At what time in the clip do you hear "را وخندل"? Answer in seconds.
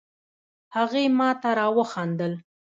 1.57-2.33